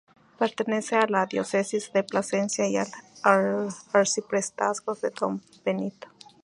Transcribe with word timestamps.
Pertenece 0.39 0.95
a 0.95 1.05
la 1.05 1.27
diócesis 1.27 1.93
de 1.93 2.03
Plasencia 2.03 2.67
y 2.67 2.75
al 2.75 3.69
arciprestazgo 3.93 4.95
de 4.95 5.11
Don 5.11 5.43
Benito. 5.63 6.07